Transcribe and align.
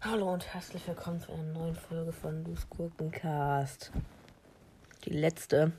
Hallo 0.00 0.32
und 0.32 0.46
herzlich 0.52 0.86
willkommen 0.88 1.20
zu 1.20 1.32
einer 1.32 1.42
neuen 1.42 1.74
Folge 1.74 2.12
von 2.12 2.42
Loose 2.44 2.66
Gurkencast. 2.68 3.92
Die 5.04 5.10
letzte 5.10 5.72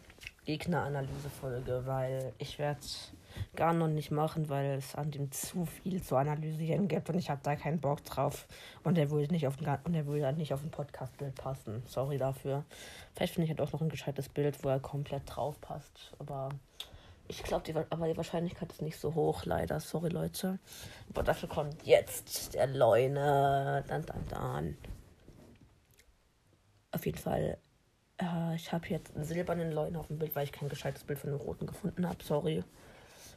Gegneranalyse-Folge, 0.45 1.83
weil 1.85 2.33
ich 2.37 2.57
werde 2.57 2.79
gar 3.55 3.73
noch 3.73 3.87
nicht 3.87 4.11
machen, 4.11 4.49
weil 4.49 4.77
es 4.77 4.95
an 4.95 5.11
dem 5.11 5.31
zu 5.31 5.65
viel 5.65 6.01
zu 6.01 6.15
analysieren 6.15 6.87
gibt 6.87 7.09
und 7.09 7.17
ich 7.19 7.29
habe 7.29 7.41
da 7.43 7.55
keinen 7.55 7.79
Bock 7.79 8.03
drauf. 8.03 8.47
Und 8.83 8.97
er 8.97 9.11
würde 9.11 9.33
nicht 9.33 9.47
auf 9.47 9.57
den, 9.57 9.67
und 9.83 9.93
er 9.93 10.05
würde 10.05 10.33
nicht 10.33 10.53
auf 10.53 10.63
ein 10.63 10.71
Podcast-Bild 10.71 11.35
passen. 11.35 11.83
Sorry 11.85 12.17
dafür. 12.17 12.63
Vielleicht 13.15 13.33
finde 13.33 13.45
ich 13.45 13.49
halt 13.49 13.61
auch 13.61 13.73
noch 13.73 13.81
ein 13.81 13.89
gescheites 13.89 14.29
Bild, 14.29 14.63
wo 14.63 14.69
er 14.69 14.79
komplett 14.79 15.23
drauf 15.25 15.59
passt. 15.61 16.13
Aber 16.19 16.49
ich 17.31 17.43
glaube, 17.43 17.63
die, 17.65 17.75
aber 17.75 18.07
die 18.07 18.17
Wahrscheinlichkeit 18.17 18.71
ist 18.71 18.81
nicht 18.81 18.97
so 18.97 19.15
hoch, 19.15 19.45
leider. 19.45 19.79
Sorry, 19.79 20.09
Leute. 20.09 20.59
Aber 21.09 21.23
dafür 21.23 21.49
kommt 21.49 21.83
jetzt 21.83 22.53
der 22.53 22.67
Leune. 22.67 23.83
Dann, 23.87 24.05
dann, 24.05 24.27
dann. 24.29 24.77
Auf 26.91 27.05
jeden 27.05 27.17
Fall 27.17 27.57
äh, 28.21 28.55
ich 28.55 28.71
habe 28.71 28.87
jetzt 28.87 29.15
einen 29.15 29.25
silbernen 29.25 29.71
Leune 29.71 29.99
auf 29.99 30.07
dem 30.07 30.19
Bild, 30.19 30.35
weil 30.35 30.43
ich 30.43 30.51
kein 30.51 30.69
gescheites 30.69 31.03
Bild 31.03 31.19
von 31.19 31.31
einem 31.31 31.39
roten 31.39 31.65
gefunden 31.65 32.07
habe. 32.07 32.23
Sorry. 32.23 32.63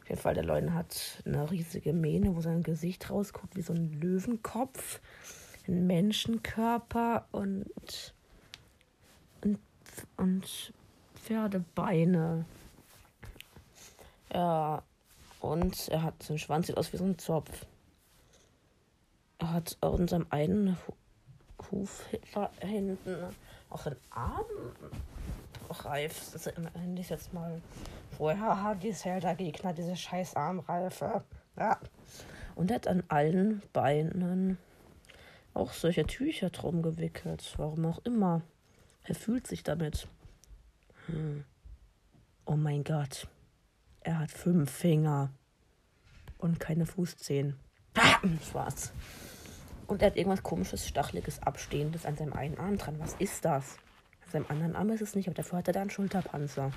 Auf 0.02 0.08
jeden 0.08 0.20
Fall, 0.20 0.34
der 0.34 0.44
Leune 0.44 0.74
hat 0.74 1.22
eine 1.24 1.50
riesige 1.50 1.92
Mähne, 1.92 2.36
wo 2.36 2.40
sein 2.40 2.62
Gesicht 2.62 3.10
rausguckt, 3.10 3.56
wie 3.56 3.62
so 3.62 3.72
ein 3.72 3.92
Löwenkopf, 4.00 5.00
ein 5.66 5.86
Menschenkörper 5.86 7.26
und, 7.32 8.14
und, 9.42 9.58
und 10.18 10.72
Pferdebeine. 11.14 12.44
Ja, 14.34 14.82
und 15.40 15.88
er 15.88 16.02
hat 16.02 16.22
seinen 16.22 16.38
Schwanz 16.38 16.66
sieht 16.66 16.76
aus 16.76 16.92
wie 16.92 16.96
so 16.96 17.04
ein 17.04 17.18
Zopf. 17.18 17.66
Er 19.38 19.52
hat 19.52 19.78
in 19.80 20.08
seinem 20.08 20.26
einen 20.30 20.76
Huf 21.70 22.04
hinten 22.60 23.16
auf 23.70 23.84
den 23.84 23.96
Arm 24.10 24.44
reif. 25.70 26.30
Das 26.32 26.46
ist 26.46 27.10
jetzt 27.10 27.32
mal. 27.32 27.60
Woher 28.18 28.62
hat 28.62 28.82
die 28.82 28.92
Zelda-Gegner 28.92 29.72
diese 29.72 29.96
scheiß 29.96 30.34
Armreife? 30.34 31.22
Ja. 31.56 31.78
Und 32.54 32.70
er 32.70 32.76
hat 32.76 32.88
an 32.88 33.02
allen 33.08 33.62
Beinen 33.72 34.58
auch 35.52 35.72
solche 35.72 36.06
Tücher 36.06 36.50
drum 36.50 36.82
gewickelt. 36.82 37.54
Warum 37.56 37.86
auch 37.86 37.98
immer. 38.04 38.42
Er 39.04 39.14
fühlt 39.14 39.46
sich 39.46 39.62
damit. 39.62 40.08
Hm. 41.06 41.44
Oh 42.46 42.56
mein 42.56 42.82
Gott. 42.82 43.28
Er 44.04 44.18
hat 44.18 44.30
fünf 44.30 44.70
Finger. 44.70 45.30
Und 46.38 46.60
keine 46.60 46.84
Fußzehen. 46.84 47.58
Spaß. 48.48 48.92
Und 49.86 50.02
er 50.02 50.06
hat 50.06 50.16
irgendwas 50.16 50.42
komisches, 50.42 50.86
stacheliges, 50.86 51.42
abstehendes 51.42 52.04
an 52.04 52.16
seinem 52.16 52.34
einen 52.34 52.58
Arm 52.58 52.76
dran. 52.76 52.98
Was 52.98 53.14
ist 53.14 53.44
das? 53.44 53.78
An 54.26 54.30
seinem 54.30 54.46
anderen 54.48 54.76
Arm 54.76 54.90
ist 54.90 55.00
es 55.00 55.14
nicht, 55.14 55.26
aber 55.26 55.34
dafür 55.34 55.58
hat 55.58 55.68
er 55.68 55.72
da 55.72 55.80
einen 55.80 55.90
Schulterpanzer. 55.90 56.70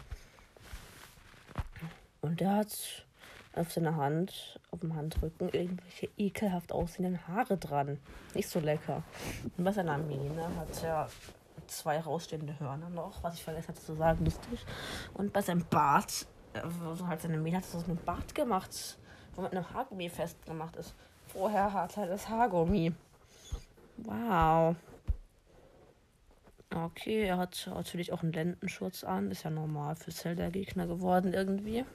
Und 2.21 2.41
er 2.41 2.55
hat 2.55 3.05
auf 3.53 3.71
seiner 3.73 3.97
Hand, 3.97 4.59
auf 4.71 4.79
dem 4.79 4.95
Handrücken, 4.95 5.49
irgendwelche 5.49 6.09
ekelhaft 6.17 6.71
aussehenden 6.71 7.27
Haare 7.27 7.57
dran. 7.57 7.99
Nicht 8.35 8.49
so 8.49 8.59
lecker. 8.59 9.03
Und 9.57 9.63
bei 9.65 9.71
seiner 9.73 9.97
Mähne 9.97 10.47
hat 10.55 10.83
er 10.83 11.09
zwei 11.67 11.99
rausstehende 11.99 12.57
Hörner 12.59 12.89
noch, 12.89 13.21
was 13.23 13.35
ich 13.35 13.43
vergessen 13.43 13.69
hatte 13.69 13.81
zu 13.81 13.95
sagen, 13.95 14.23
lustig. 14.23 14.65
Und 15.13 15.33
bei 15.33 15.41
seinem 15.41 15.65
Bart, 15.65 16.25
also 16.53 17.07
halt 17.07 17.21
seine 17.21 17.37
Mähne 17.37 17.57
hat 17.57 17.65
so 17.65 17.79
einen 17.79 17.97
Bart 17.97 18.33
gemacht, 18.33 18.97
wo 19.35 19.41
mit 19.41 19.51
einem 19.51 19.69
Haargummi 19.73 20.09
festgemacht 20.09 20.75
ist. 20.75 20.95
Vorher 21.27 21.73
hat 21.73 21.97
er 21.97 22.07
das 22.07 22.29
Haargummi. 22.29 22.93
Wow. 23.97 24.75
Okay, 26.73 27.23
er 27.23 27.37
hat 27.37 27.69
natürlich 27.73 28.11
auch 28.11 28.23
einen 28.23 28.33
Lendenschutz 28.33 29.03
an. 29.03 29.31
Ist 29.31 29.43
ja 29.43 29.49
normal 29.49 29.95
für 29.95 30.11
Zelda-Gegner 30.11 30.87
geworden 30.87 31.33
irgendwie. 31.33 31.85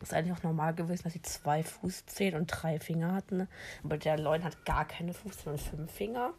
Ist 0.00 0.14
eigentlich 0.14 0.36
auch 0.36 0.44
normal 0.44 0.74
gewesen, 0.74 1.02
dass 1.04 1.12
sie 1.12 1.22
zwei 1.22 1.64
Fußzehen 1.64 2.36
und 2.36 2.46
drei 2.46 2.78
Finger 2.78 3.12
hatten. 3.12 3.48
Aber 3.82 3.98
der 3.98 4.16
Leun 4.16 4.44
hat 4.44 4.64
gar 4.64 4.84
keine 4.84 5.12
Fußzehen 5.12 5.52
und 5.52 5.60
fünf 5.60 5.90
Finger. 5.90 6.32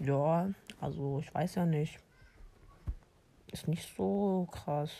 Ja, 0.00 0.50
also 0.80 1.20
ich 1.20 1.32
weiß 1.32 1.54
ja 1.54 1.66
nicht. 1.66 2.00
Ist 3.52 3.68
nicht 3.68 3.88
so 3.96 4.48
krass. 4.50 4.90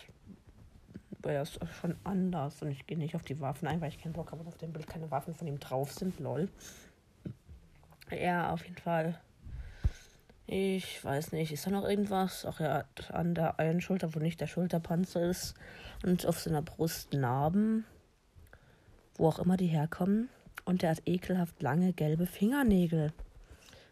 Er 1.25 1.43
ist 1.43 1.59
schon 1.81 1.97
anders. 2.05 2.63
Und 2.63 2.71
ich 2.71 2.87
gehe 2.87 2.99
nicht 2.99 3.15
auf 3.15 3.23
die 3.23 3.41
Waffen 3.41 3.69
ein, 3.69 3.81
weil 3.81 3.89
ich 3.89 3.99
keinen 3.99 4.13
Bock 4.13 4.33
habe, 4.33 4.45
dass 4.45 4.55
auf 4.55 4.59
dem 4.59 4.73
Bild 4.73 4.87
keine 4.87 5.11
Waffen 5.11 5.35
von 5.35 5.47
ihm 5.47 5.59
drauf 5.59 5.93
sind. 5.93 6.19
Lol. 6.21 6.49
Ja, 8.11 8.53
auf 8.53 8.65
jeden 8.65 8.77
Fall. 8.77 9.21
Ich 10.47 11.03
weiß 11.05 11.33
nicht, 11.33 11.53
ist 11.53 11.67
da 11.67 11.71
noch 11.71 11.89
irgendwas? 11.89 12.45
Ach 12.45 12.61
ja, 12.61 12.85
an 13.11 13.35
der 13.35 13.59
einen 13.59 13.81
Schulter, 13.81 14.15
wo 14.15 14.19
nicht 14.19 14.41
der 14.41 14.47
Schulterpanzer 14.49 15.23
ist. 15.31 15.55
Und 16.05 16.27
auf 16.27 16.41
seiner 16.41 16.63
Brust 16.63 17.13
Narben. 17.13 17.85
Wo 19.17 19.29
auch 19.29 19.39
immer 19.39 19.57
die 19.57 19.69
herkommen. 19.69 20.29
Und 20.65 20.83
der 20.83 20.91
hat 20.91 21.03
ekelhaft 21.07 21.63
lange 21.63 21.93
gelbe 21.93 22.27
Fingernägel. 22.27 23.13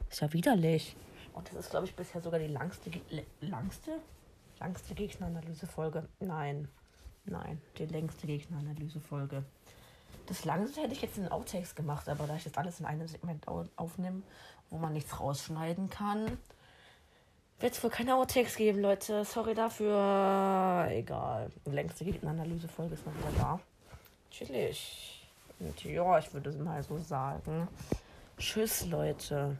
Ist 0.09 0.21
ja 0.21 0.33
widerlich. 0.33 0.97
Und 1.33 1.49
das 1.49 1.57
ist, 1.57 1.71
glaube 1.71 1.87
ich, 1.87 1.95
bisher 1.95 2.21
sogar 2.21 2.41
die 2.41 2.49
langste, 2.49 2.91
langste, 3.41 3.93
langste 4.59 4.95
Gegneranalyse-Folge. 4.95 6.07
Nein, 6.19 6.69
nein, 7.25 7.61
die 7.79 7.87
längste 7.87 8.27
Gegneranalyse-Folge. 8.27 9.45
Das 10.27 10.45
langste 10.45 10.83
hätte 10.83 10.93
ich 10.93 11.03
jetzt 11.03 11.19
in 11.19 11.29
Outtakes 11.29 11.75
gemacht, 11.75 12.09
aber 12.09 12.27
da 12.27 12.37
ich 12.37 12.45
das 12.45 12.57
alles 12.57 12.81
in 12.81 12.87
einem 12.87 13.09
Segment 13.09 13.49
aufnehme, 13.49 14.23
wo 14.71 14.79
man 14.79 14.93
nichts 14.93 15.19
rausschneiden 15.19 15.91
kann, 15.91 16.39
wird 17.59 17.75
es 17.75 17.83
wohl 17.83 17.91
keine 17.91 18.15
Outtakes 18.15 18.57
geben, 18.57 18.81
Leute. 18.81 19.25
Sorry 19.25 19.55
dafür. 19.55 20.87
Egal. 20.91 21.51
Die 21.67 21.71
längste 21.71 22.05
Gegneranalyse-Folge 22.05 22.95
ist 22.95 23.07
noch 23.07 23.15
wieder 23.15 23.33
da. 23.39 23.61
Chillig. 24.31 25.29
Und 25.59 25.85
ja, 25.85 26.19
ich 26.19 26.33
würde 26.33 26.51
es 26.51 26.57
mal 26.57 26.83
so 26.83 26.97
sagen. 26.99 27.69
Tschüss, 28.39 28.87
Leute. 28.87 29.59